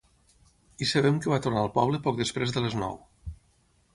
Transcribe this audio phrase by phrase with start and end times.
[0.85, 2.99] I sabem que va tornar al poble poc després de les nou.